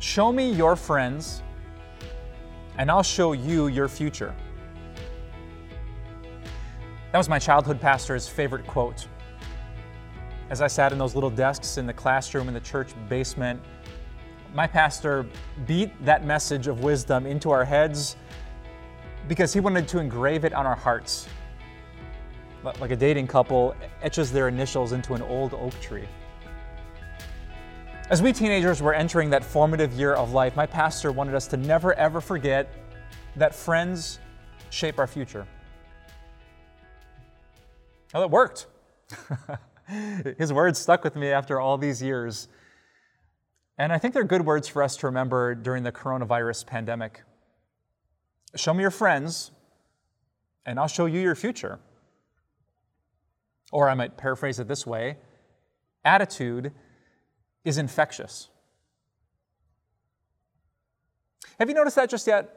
[0.00, 1.42] Show me your friends,
[2.76, 4.34] and I'll show you your future.
[7.10, 9.08] That was my childhood pastor's favorite quote.
[10.50, 13.60] As I sat in those little desks in the classroom in the church basement,
[14.54, 15.26] my pastor
[15.66, 18.16] beat that message of wisdom into our heads
[19.26, 21.28] because he wanted to engrave it on our hearts.
[22.62, 26.08] Like a dating couple etches their initials into an old oak tree.
[28.10, 31.58] As we teenagers were entering that formative year of life, my pastor wanted us to
[31.58, 32.72] never ever forget
[33.36, 34.18] that friends
[34.70, 35.46] shape our future.
[38.14, 38.66] Well, it worked.
[40.38, 42.48] His words stuck with me after all these years.
[43.76, 47.22] And I think they're good words for us to remember during the coronavirus pandemic.
[48.56, 49.50] Show me your friends,
[50.64, 51.78] and I'll show you your future.
[53.70, 55.18] Or I might paraphrase it this way
[56.06, 56.72] attitude
[57.64, 58.48] is infectious.
[61.58, 62.54] Have you noticed that just yet?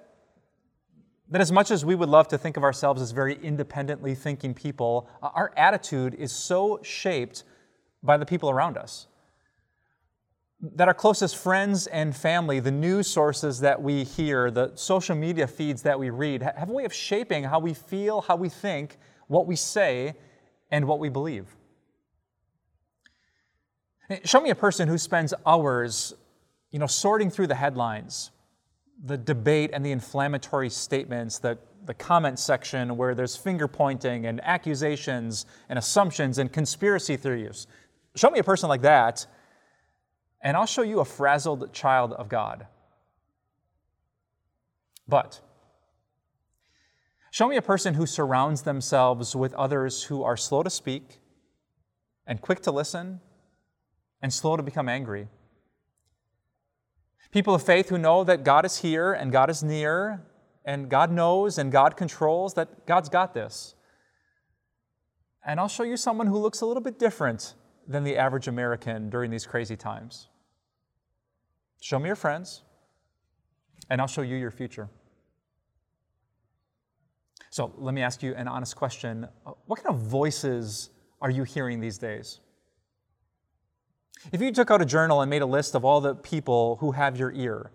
[1.29, 4.53] That as much as we would love to think of ourselves as very independently thinking
[4.53, 7.43] people, uh, our attitude is so shaped
[8.03, 9.07] by the people around us.
[10.59, 15.47] That our closest friends and family, the news sources that we hear, the social media
[15.47, 18.97] feeds that we read, have a way of shaping how we feel, how we think,
[19.27, 20.15] what we say,
[20.69, 21.47] and what we believe.
[24.25, 26.13] Show me a person who spends hours,
[26.71, 28.31] you know, sorting through the headlines,
[29.03, 34.41] the debate and the inflammatory statements, the, the comment section where there's finger pointing and
[34.43, 37.67] accusations and assumptions and conspiracy theories.
[38.15, 39.25] Show me a person like that,
[40.41, 42.67] and I'll show you a frazzled child of God.
[45.07, 45.39] But
[47.31, 51.19] show me a person who surrounds themselves with others who are slow to speak
[52.27, 53.21] and quick to listen
[54.21, 55.27] and slow to become angry
[57.31, 60.21] People of faith who know that God is here and God is near
[60.65, 63.73] and God knows and God controls, that God's got this.
[65.45, 67.55] And I'll show you someone who looks a little bit different
[67.87, 70.27] than the average American during these crazy times.
[71.81, 72.61] Show me your friends,
[73.89, 74.87] and I'll show you your future.
[77.49, 79.27] So let me ask you an honest question.
[79.65, 82.39] What kind of voices are you hearing these days?
[84.31, 86.91] If you took out a journal and made a list of all the people who
[86.91, 87.71] have your ear,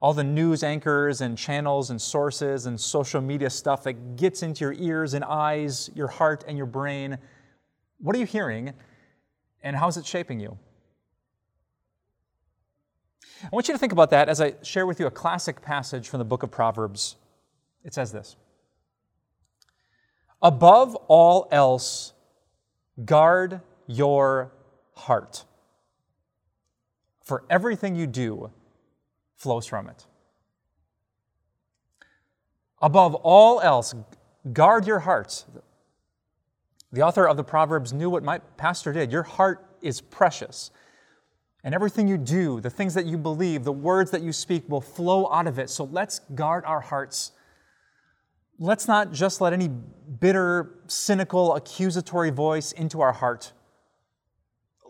[0.00, 4.64] all the news anchors and channels and sources and social media stuff that gets into
[4.64, 7.16] your ears and eyes, your heart and your brain,
[7.98, 8.72] what are you hearing
[9.62, 10.58] and how is it shaping you?
[13.42, 16.08] I want you to think about that as I share with you a classic passage
[16.08, 17.16] from the book of Proverbs.
[17.84, 18.36] It says this
[20.42, 22.12] Above all else,
[23.04, 24.52] guard your
[24.96, 25.44] heart.
[27.22, 28.50] For everything you do
[29.36, 30.06] flows from it.
[32.80, 33.94] Above all else,
[34.52, 35.44] guard your heart.
[36.92, 39.10] The author of the Proverbs knew what my pastor did.
[39.10, 40.70] Your heart is precious.
[41.64, 44.82] And everything you do, the things that you believe, the words that you speak will
[44.82, 45.70] flow out of it.
[45.70, 47.32] So let's guard our hearts.
[48.58, 53.52] Let's not just let any bitter, cynical, accusatory voice into our heart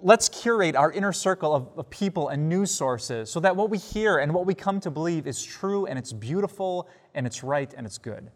[0.00, 3.78] let's curate our inner circle of, of, people and news sources so that what we
[3.78, 7.72] hear and what we come to believe is true and it's beautiful and it's right
[7.76, 8.30] and it's good.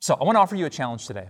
[0.00, 1.28] So, I want to offer you a challenge today.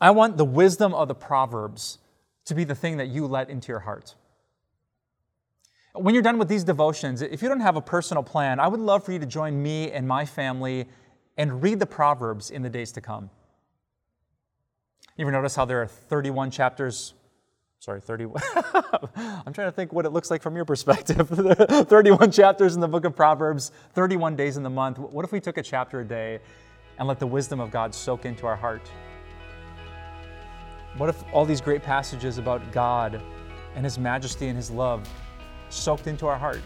[0.00, 1.98] I want the wisdom of the Proverbs
[2.44, 4.14] to be the thing that you let into your heart.
[5.94, 8.80] When you're done with these devotions, if you don't have a personal plan, I would
[8.80, 10.86] love for you to join me and my family
[11.36, 13.30] and read the Proverbs in the days to come.
[15.16, 17.14] You ever notice how there are 31 chapters?
[17.80, 18.42] Sorry, 31.
[19.16, 21.28] I'm trying to think what it looks like from your perspective.
[21.88, 24.98] 31 chapters in the book of Proverbs, 31 days in the month.
[24.98, 26.40] What if we took a chapter a day
[26.98, 28.88] and let the wisdom of God soak into our heart?
[30.96, 33.20] What if all these great passages about God
[33.74, 35.08] and His majesty and His love
[35.70, 36.60] soaked into our heart?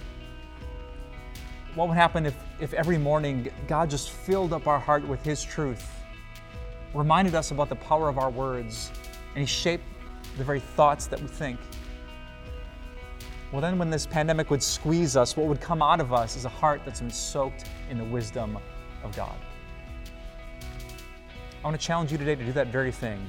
[1.74, 5.42] What would happen if, if every morning God just filled up our heart with His
[5.42, 6.03] truth?
[6.94, 8.90] Reminded us about the power of our words,
[9.34, 9.84] and He shaped
[10.38, 11.60] the very thoughts that we think.
[13.52, 16.44] Well, then, when this pandemic would squeeze us, what would come out of us is
[16.44, 18.58] a heart that's been soaked in the wisdom
[19.04, 19.36] of God.
[21.62, 23.20] I want to challenge you today to do that very thing.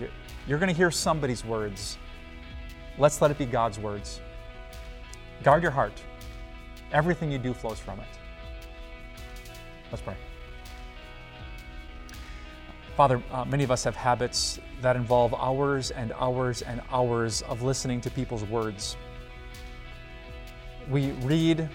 [0.48, 1.98] You're going to hear somebody's words.
[2.98, 4.20] Let's let it be God's words.
[5.44, 6.02] Guard your heart.
[6.92, 8.08] Everything you do flows from it.
[9.92, 10.16] Let's pray.
[12.96, 17.62] Father, uh, many of us have habits that involve hours and hours and hours of
[17.62, 18.96] listening to people's words.
[20.90, 21.68] we read,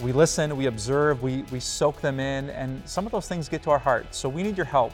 [0.00, 3.62] we listen, we observe, we, we soak them in, and some of those things get
[3.62, 4.14] to our heart.
[4.14, 4.92] So we need your help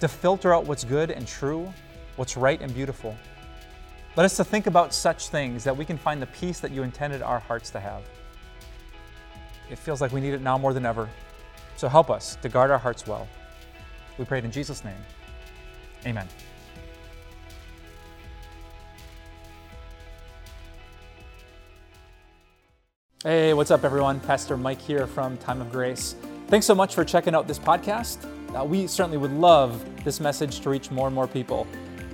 [0.00, 1.70] to filter out what's good and true,
[2.16, 3.14] what's right and beautiful.
[4.16, 6.82] Let us to think about such things that we can find the peace that you
[6.82, 8.02] intended our hearts to have.
[9.70, 11.10] It feels like we need it now more than ever.
[11.76, 13.28] So help us to guard our hearts well.
[14.18, 14.94] We pray it in Jesus' name.
[16.06, 16.28] Amen.
[23.22, 24.20] Hey, what's up, everyone?
[24.20, 26.14] Pastor Mike here from Time of Grace.
[26.48, 28.18] Thanks so much for checking out this podcast.
[28.54, 31.66] Uh, we certainly would love this message to reach more and more people.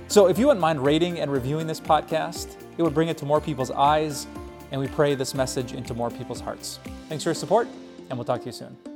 [0.07, 3.25] So, if you wouldn't mind rating and reviewing this podcast, it would bring it to
[3.25, 4.25] more people's eyes,
[4.71, 6.79] and we pray this message into more people's hearts.
[7.09, 7.67] Thanks for your support,
[8.09, 8.90] and we'll talk to you soon.